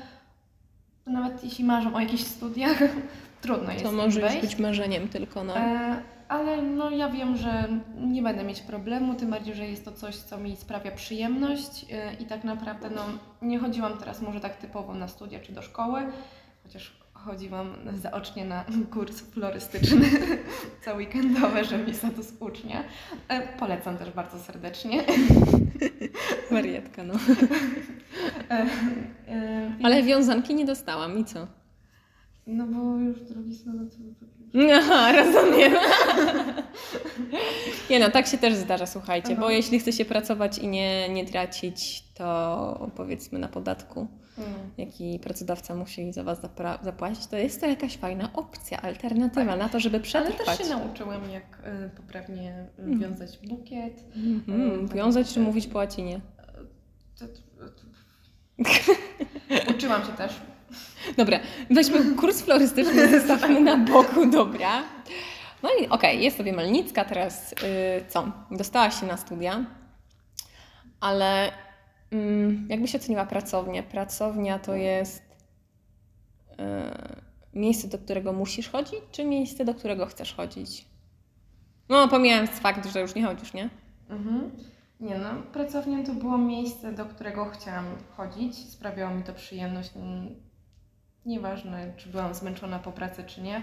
to 1.05 1.11
nawet 1.11 1.43
jeśli 1.43 1.63
marzą 1.65 1.95
o 1.95 1.99
jakichś 1.99 2.23
studiach, 2.23 2.77
trudno 3.41 3.71
jest 3.71 3.83
To 3.83 3.91
może 3.91 4.05
już 4.21 4.29
wejść. 4.31 4.41
być 4.41 4.59
marzeniem 4.59 5.07
tylko, 5.09 5.43
no. 5.43 5.57
E, 5.57 6.01
Ale 6.27 6.61
no 6.61 6.89
ja 6.89 7.09
wiem, 7.09 7.37
że 7.37 7.67
nie 7.97 8.21
będę 8.21 8.43
mieć 8.43 8.61
problemu, 8.61 9.15
tym 9.15 9.29
bardziej, 9.29 9.55
że 9.55 9.67
jest 9.67 9.85
to 9.85 9.91
coś, 9.91 10.15
co 10.15 10.37
mi 10.37 10.55
sprawia 10.57 10.91
przyjemność 10.91 11.85
e, 11.91 12.13
i 12.13 12.25
tak 12.25 12.43
naprawdę 12.43 12.89
no, 12.89 13.01
nie 13.41 13.59
chodziłam 13.59 13.97
teraz 13.97 14.21
może 14.21 14.39
tak 14.39 14.57
typowo 14.57 14.93
na 14.93 15.07
studia 15.07 15.39
czy 15.39 15.51
do 15.53 15.61
szkoły, 15.61 16.01
chociaż 16.63 17.02
chodziłam 17.25 17.75
zaocznie 18.01 18.45
na 18.45 18.65
kurs 18.91 19.21
florystyczny 19.21 20.09
co 20.85 20.95
weekendowe, 20.95 21.63
żeby 21.65 21.83
mi 21.87 21.93
status 21.93 22.33
ucznia. 22.39 22.83
E, 23.27 23.57
Polecam 23.57 23.97
też 23.97 24.11
bardzo 24.11 24.39
serdecznie. 24.39 25.03
Wariatka, 26.51 27.03
no. 27.03 27.13
E, 28.49 28.65
e, 29.27 29.71
Ale 29.83 30.03
wiązanki 30.03 30.55
nie 30.55 30.65
dostałam 30.65 31.19
i 31.19 31.25
co? 31.25 31.47
No 32.47 32.65
bo 32.67 32.97
już 32.99 33.21
drugi 33.21 33.55
sezon 33.55 33.89
to... 33.89 33.95
Aha, 34.73 35.11
rozumiem. 35.11 35.73
Nie 37.89 37.99
no, 37.99 38.11
tak 38.11 38.27
się 38.27 38.37
też 38.37 38.53
zdarza, 38.53 38.85
słuchajcie, 38.85 39.35
bo 39.35 39.45
Aha. 39.45 39.51
jeśli 39.51 39.79
chce 39.79 39.91
się 39.93 40.05
pracować 40.05 40.57
i 40.57 40.67
nie, 40.67 41.09
nie 41.09 41.25
tracić, 41.25 42.03
to 42.13 42.91
powiedzmy 42.95 43.39
na 43.39 43.47
podatku, 43.47 44.07
Mm. 44.37 44.53
jaki 44.77 45.19
pracodawca 45.23 45.75
musi 45.75 46.13
za 46.13 46.23
Was 46.23 46.39
zapłacić, 46.83 47.27
to 47.27 47.37
jest 47.37 47.61
to 47.61 47.67
jakaś 47.67 47.97
fajna 47.97 48.29
opcja, 48.33 48.81
alternatywa 48.81 49.55
na 49.55 49.69
to, 49.69 49.79
żeby 49.79 49.95
Ale 49.97 50.03
przetrwać. 50.03 50.57
też 50.57 50.67
się 50.67 50.75
nauczyłam, 50.75 51.29
jak 51.29 51.43
e, 51.63 51.89
poprawnie 51.89 52.67
e, 52.79 52.83
Mm. 52.83 52.99
wiązać 52.99 53.37
bukiet. 53.47 54.03
Mhm, 54.15 54.87
wiązać 54.87 55.33
czy 55.33 55.39
mówić 55.39 55.67
po 55.67 55.77
łacinie? 55.77 56.21
To- 57.19 57.27
to- 57.27 57.69
to- 57.69 57.93
Uczyłam 59.71 60.01
się 60.05 60.11
też. 60.13 60.33
Dobra, 61.17 61.39
weźmy 61.69 62.15
kurs 62.15 62.41
florystyczny, 62.41 63.09
zostawmy 63.19 63.61
na 63.61 63.77
boku, 63.77 64.25
dobra. 64.31 64.83
No 65.63 65.69
i 65.81 65.89
okej, 65.89 66.23
jest 66.23 66.37
sobie 66.37 66.53
Melnicka, 66.53 67.05
teraz 67.05 67.51
yy, 67.51 67.57
co? 68.09 68.31
Dostałaś 68.51 68.99
się 68.99 69.05
na 69.05 69.17
studia, 69.17 69.65
ale 70.99 71.51
jakbyś 72.69 72.95
oceniła 72.95 73.25
pracownię? 73.25 73.83
Pracownia 73.83 74.59
to 74.59 74.75
jest 74.75 75.23
yy, 76.49 76.55
miejsce, 77.53 77.87
do 77.87 77.97
którego 77.97 78.33
musisz 78.33 78.69
chodzić, 78.69 78.99
czy 79.11 79.25
miejsce, 79.25 79.65
do 79.65 79.75
którego 79.75 80.05
chcesz 80.05 80.33
chodzić? 80.33 80.85
No, 81.89 82.07
pomijając 82.07 82.49
fakt, 82.51 82.85
że 82.93 83.01
już 83.01 83.15
nie 83.15 83.23
chodzisz, 83.23 83.53
nie? 83.53 83.69
Mhm. 84.09 84.51
Nie 84.99 85.17
no, 85.17 85.29
pracownia 85.53 86.03
to 86.03 86.13
było 86.13 86.37
miejsce, 86.37 86.93
do 86.93 87.05
którego 87.05 87.45
chciałam 87.45 87.85
chodzić. 88.17 88.57
Sprawiało 88.57 89.15
mi 89.15 89.23
to 89.23 89.33
przyjemność. 89.33 89.91
Mm, 89.95 90.35
Nieważne, 91.25 91.93
czy 91.97 92.09
byłam 92.09 92.33
zmęczona 92.33 92.79
po 92.79 92.91
pracy, 92.91 93.23
czy 93.23 93.41
nie. 93.41 93.61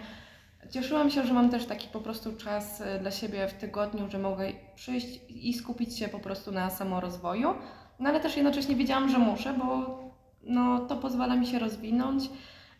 Cieszyłam 0.71 1.11
się, 1.11 1.26
że 1.26 1.35
mam 1.35 1.50
też 1.50 1.66
taki 1.66 1.88
po 1.88 2.00
prostu 2.00 2.37
czas 2.37 2.80
e, 2.80 2.99
dla 2.99 3.11
siebie 3.11 3.49
w 3.49 3.52
tygodniu, 3.52 4.11
że 4.11 4.19
mogę 4.19 4.52
przyjść 4.75 5.21
i 5.28 5.54
skupić 5.54 5.99
się 5.99 6.09
po 6.09 6.19
prostu 6.19 6.52
na 6.52 6.71
samorozwoju. 6.71 7.54
No 8.00 8.09
ale 8.09 8.21
też 8.21 8.37
jednocześnie 8.37 8.76
wiedziałam, 8.76 9.09
że 9.11 9.19
muszę, 9.19 9.54
bo 9.54 9.99
no, 10.42 10.80
to 10.80 10.97
pozwala 10.97 11.37
mi 11.37 11.47
się 11.47 11.59
rozwinąć 11.59 12.30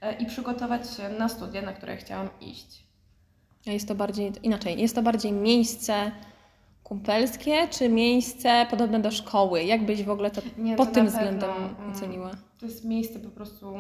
e, 0.01 0.13
i 0.13 0.27
przygotować 0.27 0.97
się 0.97 1.09
na 1.09 1.29
studia, 1.29 1.63
na 1.63 1.73
które 1.73 1.97
chciałam 1.97 2.29
iść. 2.41 2.83
A 3.67 3.71
jest 3.71 3.89
to 3.89 3.95
bardziej, 3.95 4.33
inaczej, 4.43 4.81
jest 4.81 4.95
to 4.95 5.03
bardziej 5.03 5.33
miejsce 5.33 6.13
kumpelskie, 6.85 7.69
czy 7.69 7.89
miejsce 7.89 8.67
podobne 8.71 9.01
do 9.01 9.11
szkoły? 9.11 9.65
Jak 9.65 9.87
byś 9.87 10.03
w 10.03 10.11
ogóle 10.11 10.31
to 10.31 10.43
Nie, 10.59 10.77
pod 10.77 10.89
to 10.89 10.95
tym 10.95 11.07
na 11.07 11.13
pewno, 11.13 11.31
względem 11.31 11.51
mm, 11.51 11.93
oceniła? 11.93 12.31
To 12.61 12.67
jest 12.67 12.85
miejsce 12.85 13.19
po 13.19 13.31
prostu 13.31 13.75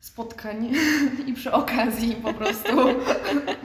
spotkań 0.00 0.70
i 1.26 1.32
przy 1.32 1.52
okazji 1.52 2.14
po 2.14 2.34
prostu 2.34 2.72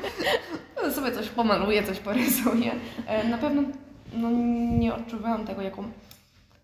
sobie 0.96 1.12
coś 1.12 1.30
pomaluję, 1.30 1.84
coś 1.84 2.00
porysuję. 2.00 2.72
E, 3.08 3.28
Na 3.28 3.38
pewno 3.38 3.64
no, 4.14 4.32
nie 4.78 4.94
odczuwałam 4.94 5.46
tego 5.46 5.62
jako 5.62 5.84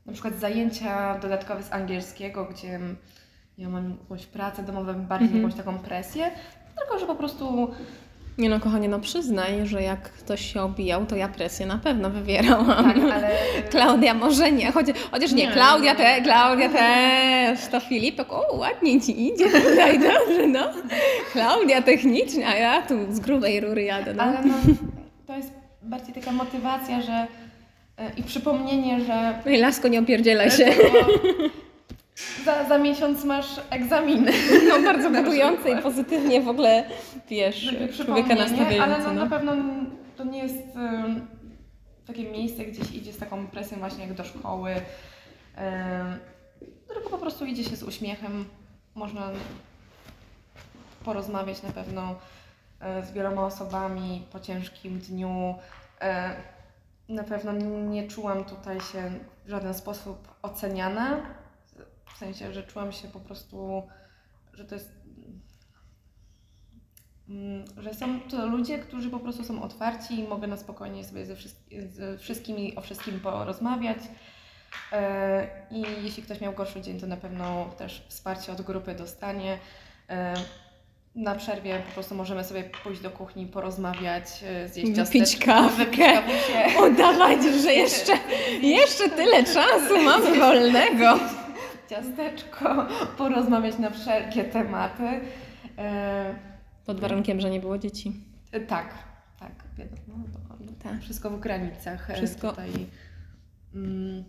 na 0.08 0.14
przykład 0.14 0.36
zajęcia 0.40 1.18
dodatkowe 1.20 1.64
z 1.64 1.74
angielskiego, 1.74 2.46
gdzie 2.46 2.80
ja 3.58 3.70
mam 3.70 3.98
jakąś 4.02 4.26
pracę 4.26 4.64
domową, 4.64 4.94
bardziej 4.94 5.28
Mhm. 5.28 5.44
jakąś 5.44 5.58
taką 5.66 5.80
presję, 5.80 6.32
tylko 6.78 7.00
że 7.00 7.06
po 7.08 7.16
prostu 7.16 7.68
Nie 8.38 8.50
no, 8.50 8.60
kochanie, 8.60 8.90
no 8.90 9.00
przyznaj, 9.00 9.68
że 9.68 9.82
jak 9.82 10.02
ktoś 10.12 10.54
się 10.54 10.62
obijał, 10.62 11.06
to 11.06 11.16
ja 11.16 11.28
presję 11.28 11.66
na 11.66 11.78
pewno 11.78 12.10
wywierałam. 12.10 12.84
tak, 12.94 12.98
ale 13.16 13.30
Klaudia 13.70 14.14
może 14.14 14.52
nie, 14.52 14.72
chociaż, 14.72 14.96
chociaż 15.12 15.32
nie, 15.32 15.48
Nie, 15.48 15.52
Klaudia, 15.54 15.92
nie, 15.94 15.98
te. 15.98 16.22
Klaudia 16.22 16.70
też, 16.70 17.68
to 17.72 17.80
Filipek, 17.80 18.34
o 18.34 18.56
ładnie 18.56 19.02
Ci 19.02 19.28
idzie 19.28 19.46
tutaj, 19.46 20.00
dobrze, 20.10 20.48
no. 20.48 20.68
Klaudia 21.32 21.82
techniczna, 21.82 22.48
a 22.48 22.56
ja 22.56 22.82
tu 22.82 22.96
z 23.14 23.20
grubej 23.20 23.60
rury 23.60 23.84
jadę, 23.84 24.14
no. 24.14 24.24
ale 24.24 24.42
no, 24.46 24.54
to 25.28 25.36
jest 25.38 25.52
bardziej 25.82 26.14
taka 26.16 26.32
motywacja, 26.32 27.02
że 27.02 27.28
i 28.18 28.24
przypomnienie, 28.24 29.06
że 29.06 29.42
No 29.46 29.52
i 29.52 29.58
lasko, 29.58 29.88
nie 29.88 30.00
opierdzielaj 30.00 30.52
się. 30.52 30.66
Dlatego 30.66 31.28
za, 32.46 32.64
za 32.64 32.78
miesiąc 32.78 33.24
masz 33.24 33.62
egzaminy. 33.70 34.32
No 34.70 34.82
bardzo 34.82 35.10
budujące 35.22 35.72
i 35.72 35.82
pozytywnie 35.82 36.42
w 36.42 36.48
ogóle, 36.48 36.84
wiesz, 37.30 37.76
człowieka 38.06 38.36
nastawiające. 38.36 38.84
Ale 38.84 38.98
no, 38.98 39.14
no. 39.14 39.24
na 39.26 39.30
pewno 39.30 39.56
to 40.18 40.24
nie 40.24 40.40
jest 40.40 40.76
ym, 40.76 41.28
takie 42.08 42.24
miejsce, 42.24 42.66
gdzieś 42.66 42.92
idzie 42.92 43.14
z 43.14 43.18
taką 43.18 43.48
presją 43.48 43.80
właśnie 43.80 44.04
jak 44.04 44.14
do 44.14 44.24
szkoły, 44.24 44.72
ym, 44.72 46.20
tylko 46.94 47.10
po 47.10 47.18
prostu 47.18 47.46
idzie 47.46 47.64
się 47.64 47.76
z 47.76 47.84
uśmiechem, 47.84 48.46
można 48.96 49.30
porozmawiać 51.06 51.64
na 51.64 51.72
pewno 51.72 52.16
e, 52.80 53.06
z 53.06 53.12
wieloma 53.12 53.46
osobami 53.46 54.26
po 54.32 54.40
ciężkim 54.40 55.00
dniu. 55.00 55.56
E, 56.02 56.36
Na 57.10 57.24
pewno 57.24 57.52
nie 57.90 58.08
czułam 58.08 58.46
tutaj 58.46 58.82
się 58.82 59.12
w 59.46 59.50
żaden 59.50 59.74
sposób 59.74 60.36
oceniana, 60.42 61.36
w 62.14 62.18
sensie, 62.18 62.54
że 62.54 62.64
czułam 62.64 62.92
się 62.92 63.08
po 63.08 63.20
prostu, 63.20 63.88
że 64.54 64.66
to 64.66 64.76
jest 64.76 64.98
Mm, 67.30 67.66
że 67.78 67.94
są 67.94 68.20
to 68.20 68.46
ludzie, 68.46 68.80
którzy 68.80 69.10
po 69.10 69.20
prostu 69.20 69.44
są 69.44 69.62
otwarci 69.64 70.20
i 70.20 70.28
mogę 70.28 70.48
na 70.48 70.58
spokojnie 70.58 71.04
sobie 71.04 71.26
ze, 71.26 71.36
wszystk- 71.36 71.88
ze 71.90 72.18
wszystkimi 72.18 72.76
o 72.76 72.82
wszystkim 72.82 73.20
porozmawiać. 73.20 73.98
E, 74.92 75.48
I 75.72 75.82
jeśli 76.04 76.24
ktoś 76.24 76.42
miał 76.42 76.54
gorszy 76.54 76.82
dzień, 76.82 77.00
to 77.00 77.08
na 77.08 77.18
pewno 77.18 77.66
też 77.78 78.06
wsparcie 78.10 78.52
od 78.52 78.62
grupy 78.62 78.96
dostanie. 78.96 79.60
Na 81.18 81.36
przerwie 81.36 81.80
po 81.88 81.92
prostu 81.94 82.16
możemy 82.16 82.44
sobie 82.44 82.64
pójść 82.84 83.02
do 83.02 83.12
kuchni, 83.12 83.46
porozmawiać, 83.46 84.24
e, 84.44 84.68
zjeść 84.70 84.96
ciasteczko, 84.96 85.46
kawkę. 85.46 85.86
wypić 85.86 86.00
kawusię. 86.00 86.80
Udawać, 86.92 87.40
że 87.64 87.74
jeszcze, 87.74 88.14
jeszcze 88.62 89.10
tyle 89.10 89.44
czasu 89.44 90.04
mamy 90.06 90.40
wolnego. 90.40 91.20
ciasteczko, 91.90 92.88
porozmawiać 93.18 93.78
na 93.80 93.90
wszelkie 93.90 94.44
tematy. 94.44 95.04
E, 95.78 96.36
Pod 96.86 97.00
warunkiem, 97.00 97.40
że 97.42 97.50
nie 97.50 97.60
było 97.60 97.78
dzieci. 97.78 98.14
E, 98.52 98.60
Tak, 98.60 98.94
tak. 99.40 99.52
No, 100.08 100.16
no, 100.60 100.66
Tak. 100.84 101.02
Wszystko 101.02 101.30
w 101.30 101.40
granicach. 101.40 102.08
Wszystko- 102.16 102.50
Tutaj, 102.50 102.70
mm, 103.76 104.24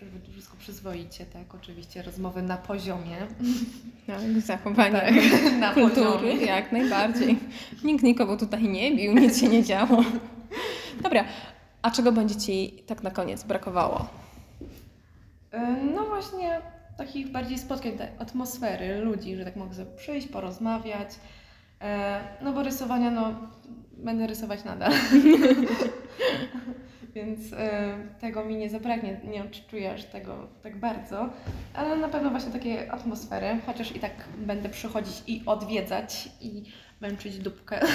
żeby 0.00 0.20
to 0.20 0.32
wszystko 0.32 0.56
przyzwoicie, 0.56 1.26
tak, 1.26 1.54
oczywiście, 1.54 2.02
rozmowy 2.02 2.42
na 2.42 2.56
poziomie. 2.56 3.16
Tak, 4.06 4.20
zachowanie 4.40 5.00
Tak, 5.00 5.14
na 5.60 5.74
kultury, 5.74 6.04
poziomie. 6.12 6.46
jak 6.46 6.72
najbardziej. 6.72 7.38
Nikt 7.84 8.02
nikogo 8.04 8.36
tutaj 8.36 8.62
nie 8.62 8.96
bił, 8.96 9.14
nic 9.14 9.40
się 9.40 9.48
nie 9.48 9.64
działo. 9.64 10.04
Dobra, 11.02 11.24
a 11.82 11.90
czego 11.90 12.12
będzie 12.12 12.36
Ci 12.36 12.82
tak 12.86 13.02
na 13.02 13.10
koniec 13.10 13.44
brakowało? 13.44 14.06
E, 15.52 15.76
No 15.94 16.04
właśnie 16.06 16.60
takich 16.96 17.32
bardziej 17.32 17.58
spotkań, 17.58 17.92
tej 17.92 18.06
atmosfery, 18.18 19.00
ludzi, 19.00 19.36
że 19.36 19.44
tak 19.44 19.56
mogę 19.56 19.86
przyjść, 19.96 20.26
porozmawiać. 20.28 21.08
E, 21.80 22.20
No 22.42 22.52
bo 22.52 22.62
rysowania, 22.62 23.10
no 23.10 23.32
będę 23.96 24.26
rysować 24.26 24.64
nadal. 24.64 24.92
Więc 27.18 27.52
e, 27.52 27.96
tego 28.20 28.44
mi 28.44 28.56
nie 28.56 28.70
zabraknie, 28.70 29.20
nie 29.24 29.44
odczuję 29.44 29.92
aż 29.92 30.04
tego 30.04 30.36
tak 30.62 30.80
bardzo, 30.80 31.28
ale 31.74 31.96
na 31.96 32.08
pewno 32.08 32.30
właśnie 32.30 32.52
takiej 32.52 32.88
atmosfery, 32.88 33.58
chociaż 33.66 33.96
i 33.96 34.00
tak 34.00 34.12
będę 34.38 34.68
przychodzić 34.68 35.22
i 35.26 35.42
odwiedzać 35.46 36.28
i 36.40 36.64
męczyć 37.00 37.38
dupkę. 37.38 37.80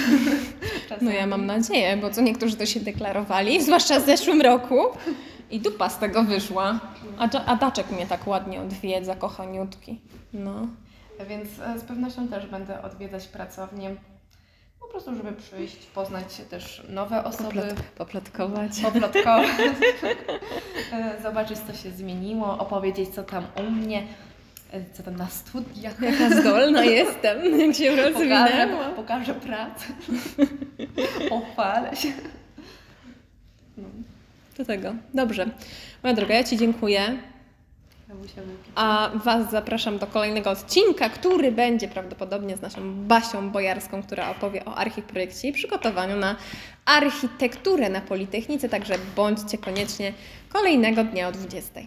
No 1.00 1.10
ja 1.10 1.26
mam 1.26 1.46
nadzieję, 1.46 1.96
bo 1.96 2.10
co 2.10 2.20
niektórzy 2.20 2.56
to 2.56 2.66
się 2.66 2.80
deklarowali, 2.80 3.62
zwłaszcza 3.64 4.00
w 4.00 4.06
zeszłym 4.06 4.40
roku. 4.40 4.78
I 5.50 5.60
dupa 5.60 5.88
z 5.88 5.98
tego 5.98 6.24
wyszła. 6.24 6.80
A, 7.18 7.28
a 7.46 7.56
Daczek 7.56 7.90
mnie 7.90 8.06
tak 8.06 8.26
ładnie 8.26 8.60
odwiedza, 8.60 9.16
kochaniutki. 9.16 10.00
No. 10.32 10.66
Więc 11.28 11.48
e, 11.60 11.78
z 11.78 11.84
pewnością 11.84 12.28
też 12.28 12.46
będę 12.46 12.82
odwiedzać 12.82 13.28
pracownię. 13.28 13.96
Po 14.94 15.00
prostu, 15.00 15.22
żeby 15.24 15.32
przyjść, 15.36 15.76
poznać 15.86 16.24
też 16.50 16.82
nowe 16.88 17.24
osoby, 17.24 17.44
Poplot, 17.44 17.80
poplotkować. 17.98 18.80
poplotkować, 18.82 19.48
e, 20.92 21.22
zobaczyć 21.22 21.58
co 21.58 21.72
się 21.82 21.90
zmieniło, 21.90 22.58
opowiedzieć 22.58 23.08
co 23.08 23.22
tam 23.22 23.46
u 23.66 23.70
mnie, 23.70 24.02
e, 24.72 24.80
co 24.92 25.02
tam 25.02 25.16
na 25.16 25.26
studiach. 25.26 26.02
Jaka 26.02 26.30
zdolna 26.40 26.84
jestem, 27.00 27.60
jak 27.60 27.76
się 27.76 27.90
Pokażę, 27.90 28.10
rozwinęła. 28.10 28.84
pokażę 28.90 29.34
pracę. 29.34 29.84
Pochwalę 31.30 31.96
się. 31.96 32.08
No, 33.76 33.84
Do 34.56 34.64
tego. 34.64 34.94
Dobrze. 35.14 35.46
Moja 36.02 36.14
droga, 36.14 36.34
ja 36.34 36.44
Ci 36.44 36.56
dziękuję. 36.56 37.18
A 38.74 39.10
Was 39.14 39.50
zapraszam 39.50 39.98
do 39.98 40.06
kolejnego 40.06 40.50
odcinka, 40.50 41.08
który 41.08 41.52
będzie 41.52 41.88
prawdopodobnie 41.88 42.56
z 42.56 42.60
naszą 42.60 42.94
Basią 42.94 43.50
Bojarską, 43.50 44.02
która 44.02 44.30
opowie 44.30 44.64
o 44.64 44.74
archiprojekcie 44.74 45.48
i 45.48 45.52
przygotowaniu 45.52 46.16
na 46.16 46.36
architekturę 46.84 47.88
na 47.88 48.00
Politechnice. 48.00 48.68
Także 48.68 48.94
bądźcie 49.16 49.58
koniecznie 49.58 50.12
kolejnego 50.48 51.04
dnia 51.04 51.28
o 51.28 51.32
20. 51.32 51.80